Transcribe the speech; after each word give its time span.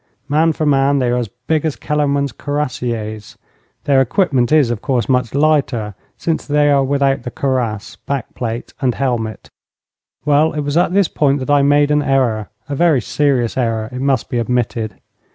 Man 0.27 0.51
for 0.51 0.65
man, 0.65 0.97
they 0.97 1.09
are 1.11 1.17
as 1.17 1.27
big 1.27 1.63
as 1.63 1.75
Kellerman's 1.75 2.31
cuirassiers. 2.31 3.37
Their 3.83 4.01
equipment 4.01 4.51
is, 4.51 4.71
of 4.71 4.81
course, 4.81 5.07
much 5.07 5.35
lighter, 5.35 5.93
since 6.17 6.43
they 6.47 6.71
are 6.71 6.83
without 6.83 7.21
the 7.21 7.29
cuirass, 7.29 7.97
back 7.97 8.33
plate, 8.33 8.73
and 8.81 8.95
helmet. 8.95 9.51
Well, 10.25 10.53
it 10.53 10.61
was 10.61 10.75
at 10.75 10.93
this 10.93 11.07
point 11.07 11.37
that 11.37 11.51
I 11.51 11.61
made 11.61 11.91
an 11.91 12.01
error 12.01 12.49
a 12.67 12.73
very 12.73 12.99
serious 12.99 13.55
error 13.55 13.89
it 13.91 14.01
must 14.01 14.27
be 14.27 14.39
admitted. 14.39 14.95